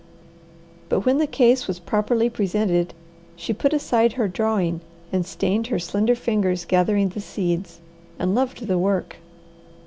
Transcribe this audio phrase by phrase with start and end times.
[0.89, 2.95] But when the case was properly presented,
[3.35, 4.81] she put aside her drawing
[5.13, 7.81] and stained her slender fingers gathering the seeds,
[8.17, 9.17] and loved the work.